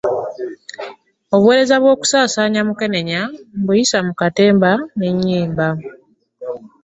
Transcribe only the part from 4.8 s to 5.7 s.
n'ennyimba